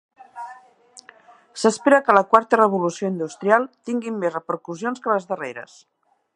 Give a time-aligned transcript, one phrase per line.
[1.63, 5.81] S'espera que la quarta revolució industrial tingui més repercussions que les darreres.